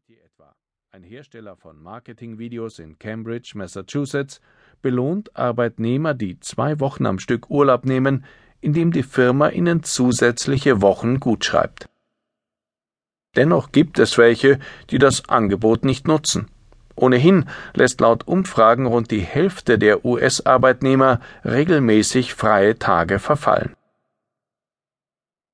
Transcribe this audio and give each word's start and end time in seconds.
Usability 0.00 0.20
etwa, 0.24 0.54
ein 0.92 1.02
Hersteller 1.02 1.56
von 1.56 1.82
Marketingvideos 1.82 2.78
in 2.78 2.98
Cambridge, 2.98 3.52
Massachusetts, 3.54 4.40
belohnt 4.82 5.36
Arbeitnehmer, 5.36 6.14
die 6.14 6.38
zwei 6.40 6.80
Wochen 6.80 7.06
am 7.06 7.18
Stück 7.18 7.50
Urlaub 7.50 7.84
nehmen, 7.84 8.24
indem 8.60 8.92
die 8.92 9.02
Firma 9.02 9.48
ihnen 9.48 9.82
zusätzliche 9.82 10.80
Wochen 10.80 11.20
gutschreibt. 11.20 11.88
Dennoch 13.36 13.72
gibt 13.72 13.98
es 13.98 14.16
welche, 14.18 14.58
die 14.90 14.98
das 14.98 15.28
Angebot 15.28 15.84
nicht 15.84 16.06
nutzen. 16.06 16.48
Ohnehin 16.96 17.46
lässt 17.74 18.00
laut 18.00 18.26
Umfragen 18.26 18.86
rund 18.86 19.10
die 19.10 19.20
Hälfte 19.20 19.78
der 19.78 20.04
US-Arbeitnehmer 20.04 21.20
regelmäßig 21.44 22.34
freie 22.34 22.78
Tage 22.78 23.18
verfallen. 23.18 23.74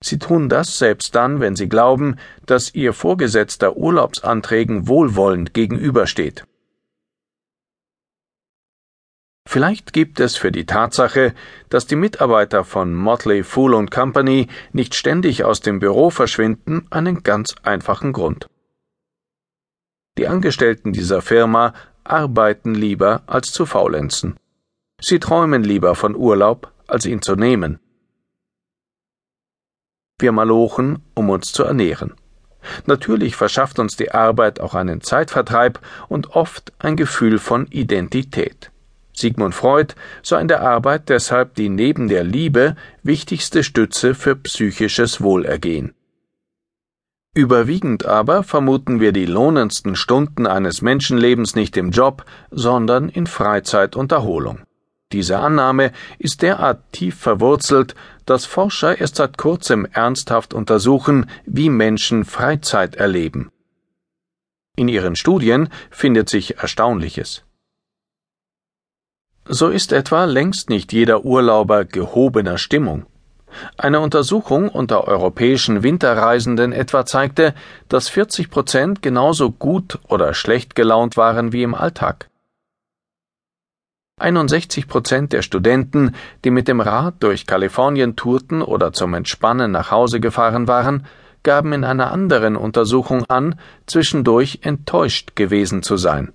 Sie 0.06 0.20
tun 0.20 0.48
das 0.48 0.78
selbst 0.78 1.16
dann, 1.16 1.40
wenn 1.40 1.56
sie 1.56 1.68
glauben, 1.68 2.14
dass 2.46 2.72
ihr 2.72 2.92
Vorgesetzter 2.92 3.76
Urlaubsanträgen 3.76 4.86
wohlwollend 4.86 5.52
gegenübersteht. 5.52 6.44
Vielleicht 9.48 9.92
gibt 9.92 10.20
es 10.20 10.36
für 10.36 10.52
die 10.52 10.64
Tatsache, 10.64 11.34
dass 11.70 11.88
die 11.88 11.96
Mitarbeiter 11.96 12.62
von 12.62 12.94
Motley 12.94 13.42
Fool 13.42 13.84
Company 13.86 14.46
nicht 14.72 14.94
ständig 14.94 15.42
aus 15.42 15.58
dem 15.58 15.80
Büro 15.80 16.10
verschwinden, 16.10 16.86
einen 16.90 17.24
ganz 17.24 17.56
einfachen 17.64 18.12
Grund. 18.12 18.48
Die 20.18 20.28
Angestellten 20.28 20.92
dieser 20.92 21.20
Firma 21.20 21.74
arbeiten 22.04 22.76
lieber 22.76 23.24
als 23.26 23.50
zu 23.50 23.66
faulenzen. 23.66 24.36
Sie 25.00 25.18
träumen 25.18 25.64
lieber 25.64 25.96
von 25.96 26.14
Urlaub, 26.14 26.72
als 26.86 27.06
ihn 27.06 27.22
zu 27.22 27.34
nehmen. 27.34 27.80
Wir 30.18 30.32
malochen, 30.32 31.02
um 31.14 31.28
uns 31.28 31.52
zu 31.52 31.64
ernähren. 31.64 32.14
Natürlich 32.86 33.36
verschafft 33.36 33.78
uns 33.78 33.96
die 33.96 34.12
Arbeit 34.12 34.60
auch 34.60 34.74
einen 34.74 35.00
Zeitvertreib 35.02 35.78
und 36.08 36.30
oft 36.34 36.72
ein 36.78 36.96
Gefühl 36.96 37.38
von 37.38 37.66
Identität. 37.66 38.70
Sigmund 39.12 39.54
Freud 39.54 39.94
sah 40.22 40.40
in 40.40 40.48
der 40.48 40.62
Arbeit 40.62 41.08
deshalb 41.08 41.54
die 41.54 41.68
neben 41.68 42.08
der 42.08 42.24
Liebe 42.24 42.76
wichtigste 43.02 43.62
Stütze 43.62 44.14
für 44.14 44.36
psychisches 44.36 45.20
Wohlergehen. 45.20 45.94
Überwiegend 47.34 48.06
aber 48.06 48.42
vermuten 48.42 48.98
wir 48.98 49.12
die 49.12 49.26
lohnendsten 49.26 49.94
Stunden 49.96 50.46
eines 50.46 50.80
Menschenlebens 50.80 51.54
nicht 51.54 51.76
im 51.76 51.90
Job, 51.90 52.24
sondern 52.50 53.10
in 53.10 53.26
Freizeit 53.26 53.94
und 53.94 54.12
Erholung. 54.12 54.65
Diese 55.12 55.38
Annahme 55.38 55.92
ist 56.18 56.42
derart 56.42 56.80
tief 56.92 57.16
verwurzelt, 57.16 57.94
dass 58.24 58.44
Forscher 58.44 59.00
erst 59.00 59.16
seit 59.16 59.38
kurzem 59.38 59.86
ernsthaft 59.92 60.52
untersuchen, 60.52 61.30
wie 61.44 61.70
Menschen 61.70 62.24
Freizeit 62.24 62.96
erleben. 62.96 63.52
In 64.74 64.88
ihren 64.88 65.14
Studien 65.14 65.68
findet 65.90 66.28
sich 66.28 66.58
Erstaunliches. 66.58 67.44
So 69.48 69.68
ist 69.68 69.92
etwa 69.92 70.24
längst 70.24 70.70
nicht 70.70 70.92
jeder 70.92 71.24
Urlauber 71.24 71.84
gehobener 71.84 72.58
Stimmung. 72.58 73.06
Eine 73.78 74.00
Untersuchung 74.00 74.68
unter 74.68 75.06
europäischen 75.06 75.84
Winterreisenden 75.84 76.72
etwa 76.72 77.06
zeigte, 77.06 77.54
dass 77.88 78.08
40 78.08 78.50
Prozent 78.50 79.02
genauso 79.02 79.52
gut 79.52 80.00
oder 80.08 80.34
schlecht 80.34 80.74
gelaunt 80.74 81.16
waren 81.16 81.52
wie 81.52 81.62
im 81.62 81.76
Alltag. 81.76 82.28
61 84.18 84.88
Prozent 84.88 85.34
der 85.34 85.42
Studenten, 85.42 86.14
die 86.42 86.50
mit 86.50 86.68
dem 86.68 86.80
Rad 86.80 87.16
durch 87.22 87.46
Kalifornien 87.46 88.16
tourten 88.16 88.62
oder 88.62 88.94
zum 88.94 89.12
Entspannen 89.12 89.70
nach 89.70 89.90
Hause 89.90 90.20
gefahren 90.20 90.66
waren, 90.66 91.06
gaben 91.42 91.74
in 91.74 91.84
einer 91.84 92.10
anderen 92.10 92.56
Untersuchung 92.56 93.26
an, 93.26 93.60
zwischendurch 93.84 94.60
enttäuscht 94.62 95.36
gewesen 95.36 95.82
zu 95.82 95.98
sein. 95.98 96.32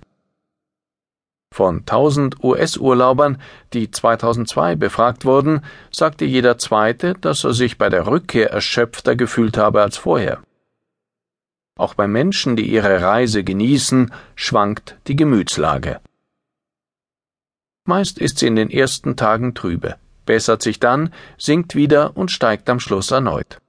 Von 1.52 1.80
1000 1.80 2.42
US-Urlaubern, 2.44 3.42
die 3.72 3.90
2002 3.90 4.76
befragt 4.76 5.24
wurden, 5.24 5.62
sagte 5.90 6.24
jeder 6.24 6.58
Zweite, 6.58 7.14
dass 7.20 7.42
er 7.42 7.52
sich 7.52 7.78
bei 7.78 7.88
der 7.88 8.06
Rückkehr 8.06 8.52
erschöpfter 8.52 9.16
gefühlt 9.16 9.58
habe 9.58 9.82
als 9.82 9.96
vorher. 9.96 10.38
Auch 11.76 11.94
bei 11.94 12.06
Menschen, 12.06 12.54
die 12.54 12.70
ihre 12.70 13.02
Reise 13.02 13.42
genießen, 13.42 14.12
schwankt 14.36 14.96
die 15.08 15.16
Gemütslage. 15.16 16.00
Meist 17.84 18.18
ist 18.18 18.38
sie 18.38 18.46
in 18.46 18.54
den 18.54 18.70
ersten 18.70 19.16
Tagen 19.16 19.54
trübe, 19.54 19.96
bessert 20.24 20.62
sich 20.62 20.78
dann, 20.78 21.12
sinkt 21.36 21.74
wieder 21.74 22.16
und 22.16 22.30
steigt 22.30 22.70
am 22.70 22.78
Schluss 22.78 23.10
erneut. 23.10 23.60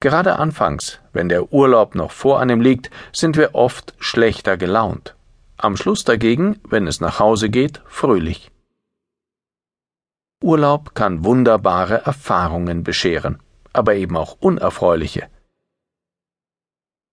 Gerade 0.00 0.38
anfangs, 0.38 1.00
wenn 1.12 1.28
der 1.28 1.52
Urlaub 1.52 1.94
noch 1.94 2.12
vor 2.12 2.40
einem 2.40 2.60
liegt, 2.62 2.90
sind 3.12 3.36
wir 3.36 3.54
oft 3.54 3.94
schlechter 3.98 4.56
gelaunt. 4.56 5.16
Am 5.58 5.76
Schluss 5.76 6.04
dagegen, 6.04 6.58
wenn 6.64 6.86
es 6.86 7.00
nach 7.00 7.18
Hause 7.18 7.50
geht, 7.50 7.82
fröhlich. 7.86 8.50
Urlaub 10.42 10.94
kann 10.94 11.24
wunderbare 11.24 12.04
Erfahrungen 12.06 12.84
bescheren, 12.84 13.40
aber 13.72 13.94
eben 13.96 14.16
auch 14.16 14.36
unerfreuliche. 14.40 15.28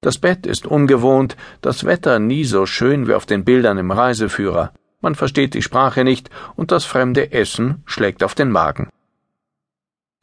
Das 0.01 0.17
Bett 0.17 0.45
ist 0.45 0.67
ungewohnt, 0.67 1.37
das 1.61 1.85
Wetter 1.85 2.19
nie 2.19 2.43
so 2.43 2.65
schön 2.65 3.07
wie 3.07 3.13
auf 3.13 3.25
den 3.25 3.45
Bildern 3.45 3.77
im 3.77 3.91
Reiseführer 3.91 4.73
man 5.03 5.13
versteht 5.13 5.53
die 5.53 5.61
Sprache 5.61 6.03
nicht 6.03 6.31
und 6.55 6.71
das 6.71 6.85
fremde 6.85 7.31
Essen 7.31 7.83
schlägt 7.85 8.23
auf 8.23 8.33
den 8.33 8.49
Magen. 8.49 8.89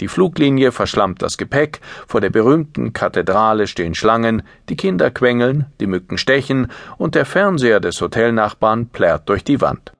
Die 0.01 0.09
Fluglinie 0.09 0.73
verschlammt 0.73 1.21
das 1.21 1.37
Gepäck, 1.37 1.81
vor 2.09 2.23
der 2.23 2.31
berühmten 2.31 2.95
Kathedrale 2.95 3.67
stehen 3.67 3.95
Schlangen, 3.95 4.43
die 4.71 4.77
Kinder 4.77 5.11
quengeln, 5.11 5.67
die 5.79 5.87
Mücken 5.87 6.17
stechen 6.17 6.73
und 6.97 7.15
der 7.15 7.27
Fernseher 7.27 7.81
des 7.81 8.01
Hotelnachbarn 8.01 8.89
plärrt 8.89 9.29
durch 9.29 9.45
die 9.45 9.61
Wand. 9.61 9.93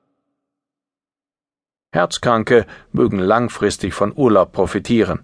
Herzkranke 1.93 2.65
mögen 2.91 3.19
langfristig 3.19 3.93
von 3.93 4.11
Urlaub 4.15 4.53
profitieren. 4.53 5.19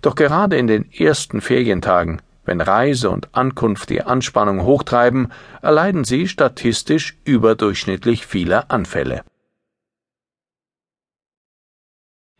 Doch 0.00 0.16
gerade 0.16 0.56
in 0.56 0.66
den 0.66 0.90
ersten 0.92 1.40
Ferientagen 1.40 2.20
wenn 2.44 2.60
Reise 2.60 3.10
und 3.10 3.34
Ankunft 3.34 3.90
die 3.90 4.02
Anspannung 4.02 4.62
hochtreiben, 4.62 5.32
erleiden 5.60 6.04
sie 6.04 6.28
statistisch 6.28 7.16
überdurchschnittlich 7.24 8.26
viele 8.26 8.70
Anfälle. 8.70 9.22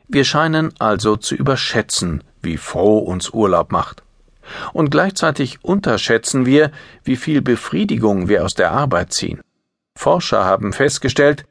Wir 0.08 0.24
scheinen 0.24 0.74
also 0.78 1.16
zu 1.16 1.34
überschätzen, 1.34 2.22
wie 2.42 2.58
froh 2.58 2.98
uns 2.98 3.30
Urlaub 3.30 3.72
macht. 3.72 4.02
Und 4.72 4.90
gleichzeitig 4.90 5.64
unterschätzen 5.64 6.44
wir, 6.44 6.70
wie 7.04 7.16
viel 7.16 7.40
Befriedigung 7.40 8.28
wir 8.28 8.44
aus 8.44 8.54
der 8.54 8.72
Arbeit 8.72 9.12
ziehen. 9.12 9.40
Forscher 9.96 10.44
haben 10.44 10.72
festgestellt, 10.72 11.44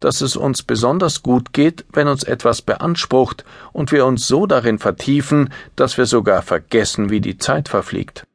dass 0.00 0.20
es 0.20 0.36
uns 0.36 0.62
besonders 0.62 1.22
gut 1.22 1.52
geht, 1.52 1.84
wenn 1.92 2.08
uns 2.08 2.22
etwas 2.22 2.62
beansprucht 2.62 3.44
und 3.72 3.92
wir 3.92 4.04
uns 4.06 4.26
so 4.26 4.46
darin 4.46 4.78
vertiefen, 4.78 5.52
dass 5.74 5.96
wir 5.96 6.06
sogar 6.06 6.42
vergessen, 6.42 7.10
wie 7.10 7.20
die 7.20 7.38
Zeit 7.38 7.68
verfliegt. 7.68 8.26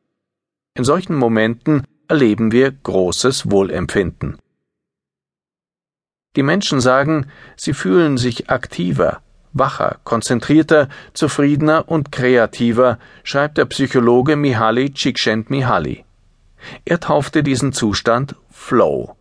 In 0.74 0.84
solchen 0.84 1.16
Momenten 1.16 1.84
erleben 2.08 2.52
wir 2.52 2.72
großes 2.72 3.52
Wohlempfinden. 3.52 4.38
Die 6.36 6.44
Menschen 6.44 6.80
sagen, 6.80 7.28
sie 7.58 7.74
fühlen 7.74 8.18
sich 8.18 8.50
aktiver, 8.50 9.22
wacher, 9.54 10.00
konzentrierter, 10.04 10.88
zufriedener 11.14 11.90
und 11.90 12.12
kreativer, 12.12 13.00
schreibt 13.24 13.58
der 13.58 13.66
Psychologe 13.66 14.36
Mihaly 14.36 14.94
Csikszentmihalyi. 14.94 16.06
Er 16.86 17.00
taufte 17.00 17.44
diesen 17.44 17.74
Zustand 17.74 18.36
Flow. 18.50 19.16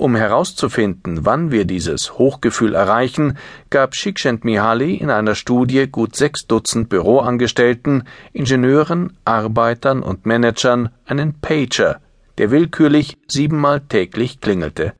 Um 0.00 0.16
herauszufinden, 0.16 1.26
wann 1.26 1.50
wir 1.50 1.66
dieses 1.66 2.16
Hochgefühl 2.16 2.74
erreichen, 2.74 3.36
gab 3.68 3.92
Csikszentmihalyi 3.92 4.94
in 4.94 5.10
einer 5.10 5.34
Studie 5.34 5.88
gut 5.88 6.16
sechs 6.16 6.46
Dutzend 6.46 6.88
Büroangestellten, 6.88 8.04
Ingenieuren, 8.32 9.18
Arbeitern 9.26 10.02
und 10.02 10.24
Managern 10.24 10.88
einen 11.04 11.38
Pager, 11.42 12.00
der 12.38 12.50
willkürlich 12.50 13.18
siebenmal 13.28 13.82
täglich 13.82 14.40
klingelte. 14.40 14.94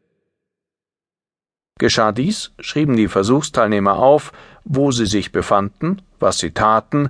Geschah 1.78 2.12
dies, 2.12 2.52
schrieben 2.60 2.94
die 2.94 3.08
Versuchsteilnehmer 3.08 3.96
auf, 3.96 4.34
wo 4.66 4.90
sie 4.92 5.06
sich 5.06 5.32
befanden, 5.32 6.02
was 6.18 6.40
sie 6.40 6.50
taten 6.50 7.08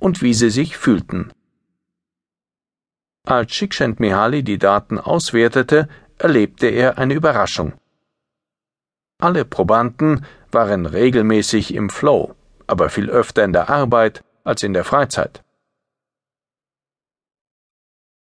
und 0.00 0.22
wie 0.22 0.34
sie 0.34 0.50
sich 0.50 0.76
fühlten. 0.76 1.30
Als 3.26 3.52
Csikszentmihalyi 3.52 4.42
die 4.42 4.58
Daten 4.58 4.98
auswertete, 4.98 5.88
erlebte 6.18 6.66
er 6.66 6.98
eine 6.98 7.14
Überraschung. 7.14 7.74
Alle 9.18 9.44
Probanden 9.44 10.26
waren 10.50 10.86
regelmäßig 10.86 11.74
im 11.74 11.90
Flow, 11.90 12.34
aber 12.66 12.88
viel 12.90 13.10
öfter 13.10 13.44
in 13.44 13.52
der 13.52 13.70
Arbeit 13.70 14.22
als 14.44 14.62
in 14.62 14.72
der 14.72 14.84
Freizeit. 14.84 15.42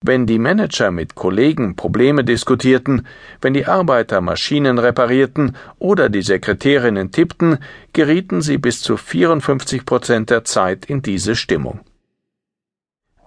Wenn 0.02 0.26
die 0.26 0.38
Manager 0.38 0.90
mit 0.90 1.14
Kollegen 1.14 1.76
Probleme 1.76 2.24
diskutierten, 2.24 3.06
wenn 3.42 3.52
die 3.52 3.66
Arbeiter 3.66 4.22
Maschinen 4.22 4.78
reparierten 4.78 5.56
oder 5.78 6.08
die 6.08 6.22
Sekretärinnen 6.22 7.10
tippten, 7.10 7.58
gerieten 7.92 8.40
sie 8.40 8.56
bis 8.56 8.80
zu 8.80 8.96
54 8.96 9.84
Prozent 9.84 10.30
der 10.30 10.44
Zeit 10.44 10.86
in 10.86 11.02
diese 11.02 11.36
Stimmung. 11.36 11.80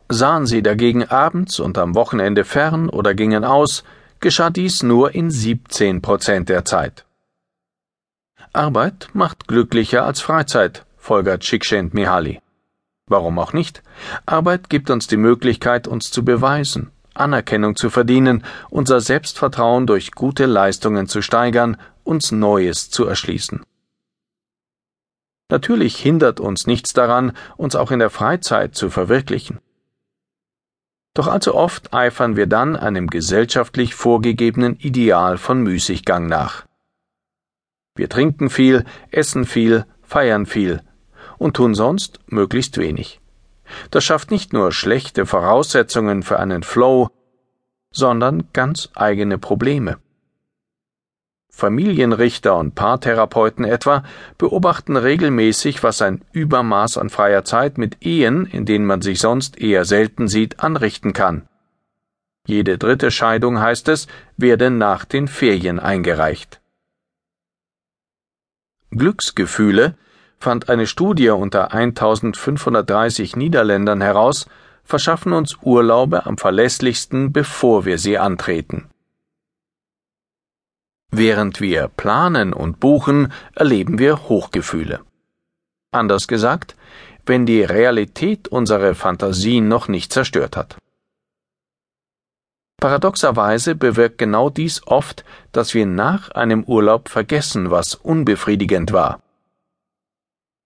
Sahen 0.09 0.47
sie 0.47 0.63
dagegen 0.63 1.03
abends 1.03 1.59
und 1.59 1.77
am 1.77 1.93
Wochenende 1.93 2.43
fern 2.43 2.89
oder 2.89 3.13
gingen 3.13 3.43
aus, 3.45 3.83
geschah 4.23 4.49
dies 4.49 4.83
nur 4.83 5.13
in 5.13 5.29
17 5.29 6.01
Prozent 6.01 6.47
der 6.47 6.63
Zeit. 6.63 7.05
Arbeit 8.53 9.09
macht 9.11 9.49
glücklicher 9.49 10.05
als 10.05 10.21
Freizeit, 10.21 10.85
folgert 10.97 11.43
Csikszentmihalyi. 11.43 12.39
Warum 13.05 13.37
auch 13.37 13.51
nicht? 13.51 13.83
Arbeit 14.25 14.69
gibt 14.69 14.89
uns 14.89 15.07
die 15.07 15.17
Möglichkeit, 15.17 15.89
uns 15.89 16.09
zu 16.09 16.23
beweisen, 16.23 16.91
Anerkennung 17.13 17.75
zu 17.75 17.89
verdienen, 17.89 18.45
unser 18.69 19.01
Selbstvertrauen 19.01 19.87
durch 19.87 20.13
gute 20.13 20.45
Leistungen 20.45 21.07
zu 21.07 21.21
steigern, 21.21 21.75
uns 22.05 22.31
Neues 22.31 22.89
zu 22.89 23.05
erschließen. 23.05 23.65
Natürlich 25.49 25.97
hindert 25.97 26.39
uns 26.39 26.65
nichts 26.65 26.93
daran, 26.93 27.33
uns 27.57 27.75
auch 27.75 27.91
in 27.91 27.99
der 27.99 28.09
Freizeit 28.09 28.73
zu 28.73 28.89
verwirklichen. 28.89 29.59
Doch 31.13 31.27
allzu 31.27 31.53
oft 31.53 31.93
eifern 31.93 32.35
wir 32.35 32.47
dann 32.47 32.75
einem 32.75 33.07
gesellschaftlich 33.07 33.93
vorgegebenen 33.93 34.77
Ideal 34.77 35.37
von 35.37 35.61
Müßiggang 35.61 36.27
nach. 36.27 36.65
Wir 37.95 38.09
trinken 38.09 38.49
viel, 38.49 38.85
essen 39.11 39.45
viel, 39.45 39.85
feiern 40.01 40.47
viel 40.47 40.81
und 41.37 41.55
tun 41.55 41.75
sonst 41.75 42.19
möglichst 42.27 42.77
wenig. 42.77 43.19
Das 43.91 44.03
schafft 44.03 44.31
nicht 44.31 44.53
nur 44.53 44.71
schlechte 44.71 45.25
Voraussetzungen 45.25 46.23
für 46.23 46.39
einen 46.39 46.63
Flow, 46.63 47.09
sondern 47.91 48.49
ganz 48.53 48.89
eigene 48.95 49.37
Probleme. 49.37 49.97
Familienrichter 51.55 52.57
und 52.57 52.73
Paartherapeuten 52.73 53.63
etwa 53.63 54.03
beobachten 54.39 54.97
regelmäßig, 54.97 55.83
was 55.83 56.01
ein 56.01 56.25
Übermaß 56.31 56.97
an 56.97 57.11
freier 57.11 57.45
Zeit 57.45 57.77
mit 57.77 58.03
Ehen, 58.03 58.47
in 58.47 58.65
denen 58.65 58.87
man 58.87 59.03
sich 59.03 59.19
sonst 59.19 59.61
eher 59.61 59.85
selten 59.85 60.27
sieht, 60.27 60.61
anrichten 60.61 61.13
kann. 61.13 61.47
Jede 62.47 62.79
dritte 62.79 63.11
Scheidung, 63.11 63.59
heißt 63.59 63.87
es, 63.89 64.07
werde 64.35 64.71
nach 64.71 65.05
den 65.05 65.27
Ferien 65.27 65.79
eingereicht. 65.79 66.59
Glücksgefühle, 68.89 69.95
fand 70.39 70.69
eine 70.69 70.87
Studie 70.87 71.29
unter 71.29 71.71
1530 71.71 73.35
Niederländern 73.35 74.01
heraus, 74.01 74.47
verschaffen 74.83 75.33
uns 75.33 75.57
Urlaube 75.61 76.25
am 76.25 76.37
verlässlichsten, 76.39 77.31
bevor 77.31 77.85
wir 77.85 77.99
sie 77.99 78.17
antreten. 78.17 78.89
Während 81.15 81.61
wir 81.61 81.89
planen 81.89 82.53
und 82.53 82.79
buchen, 82.79 83.31
erleben 83.53 83.99
wir 83.99 84.27
Hochgefühle. 84.29 85.01
Anders 85.91 86.27
gesagt, 86.27 86.75
wenn 87.27 87.45
die 87.45 87.61
Realität 87.61 88.47
unsere 88.47 88.95
Fantasien 88.95 89.67
noch 89.67 89.87
nicht 89.87 90.11
zerstört 90.11 90.57
hat. 90.57 90.75
Paradoxerweise 92.81 93.75
bewirkt 93.75 94.17
genau 94.17 94.49
dies 94.49 94.81
oft, 94.87 95.23
dass 95.51 95.75
wir 95.75 95.85
nach 95.85 96.31
einem 96.31 96.63
Urlaub 96.63 97.09
vergessen, 97.09 97.69
was 97.69 97.93
unbefriedigend 97.93 98.91
war. 98.91 99.21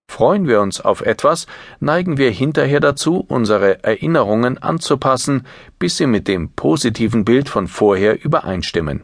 Freuen 0.10 0.48
wir 0.48 0.62
uns 0.62 0.80
auf 0.80 1.02
etwas, 1.02 1.46
neigen 1.82 2.18
wir 2.18 2.32
hinterher 2.32 2.80
dazu, 2.80 3.20
unsere 3.28 3.84
Erinnerungen 3.84 4.58
anzupassen, 4.58 5.46
bis 5.78 5.98
sie 5.98 6.08
mit 6.08 6.30
dem 6.30 6.54
positiven 6.54 7.26
Bild 7.26 7.50
von 7.50 7.68
vorher 7.68 8.24
übereinstimmen. 8.24 9.04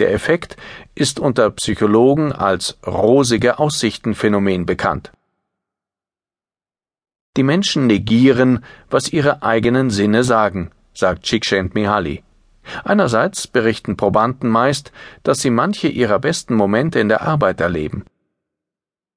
Der 0.00 0.12
Effekt 0.14 0.56
ist 0.94 1.20
unter 1.20 1.50
Psychologen 1.50 2.32
als 2.32 2.78
rosige 2.86 3.58
Aussichtenphänomen 3.58 4.64
bekannt. 4.64 5.12
Die 7.36 7.42
Menschen 7.42 7.86
negieren, 7.86 8.64
was 8.88 9.12
ihre 9.12 9.42
eigenen 9.42 9.90
Sinne 9.90 10.24
sagen, 10.24 10.70
sagt 10.94 11.24
Csikszentmihalyi. 11.24 12.22
Einerseits 12.82 13.46
berichten 13.46 13.98
Probanden 13.98 14.48
meist, 14.48 14.90
dass 15.22 15.40
sie 15.40 15.50
manche 15.50 15.88
ihrer 15.88 16.18
besten 16.18 16.54
Momente 16.54 16.98
in 16.98 17.08
der 17.08 17.20
Arbeit 17.20 17.60
erleben. 17.60 18.06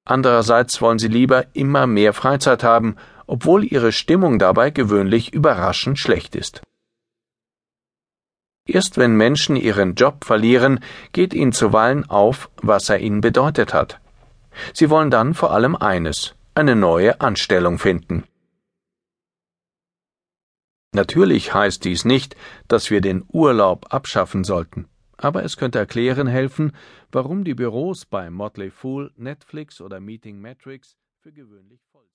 Andererseits 0.05 0.81
wollen 0.81 0.99
sie 0.99 1.07
lieber 1.07 1.45
immer 1.53 1.87
mehr 1.87 2.11
Freizeit 2.11 2.61
haben, 2.63 2.97
obwohl 3.25 3.63
ihre 3.63 3.93
Stimmung 3.93 4.37
dabei 4.37 4.69
gewöhnlich 4.69 5.33
überraschend 5.33 5.97
schlecht 5.97 6.35
ist. 6.35 6.61
Erst 8.65 8.97
wenn 8.97 9.17
Menschen 9.17 9.57
ihren 9.57 9.95
Job 9.95 10.23
verlieren, 10.23 10.79
geht 11.11 11.33
ihnen 11.33 11.51
zuweilen 11.51 12.09
auf, 12.09 12.49
was 12.61 12.89
er 12.89 12.99
ihnen 12.99 13.19
bedeutet 13.19 13.73
hat. 13.73 13.99
Sie 14.73 14.89
wollen 14.89 15.11
dann 15.11 15.33
vor 15.33 15.51
allem 15.51 15.75
eines, 15.75 16.35
eine 16.55 16.75
neue 16.75 17.19
Anstellung 17.19 17.77
finden. 17.77 18.23
Natürlich 20.93 21.53
heißt 21.53 21.83
dies 21.83 22.05
nicht, 22.05 22.37
dass 22.67 22.89
wir 22.89 23.01
den 23.01 23.25
Urlaub 23.27 23.91
abschaffen 23.91 24.43
sollten, 24.43 24.87
aber 25.17 25.43
es 25.43 25.57
könnte 25.57 25.79
erklären 25.79 26.27
helfen, 26.27 26.71
warum 27.11 27.43
die 27.43 27.55
Büros 27.55 28.05
bei 28.05 28.29
Motley 28.29 28.69
Fool, 28.69 29.11
Netflix 29.17 29.81
oder 29.81 29.99
Meeting 29.99 30.39
Matrix 30.39 30.95
für 31.19 31.33
gewöhnlich 31.33 31.81
voll 31.91 32.03
sind. 32.03 32.12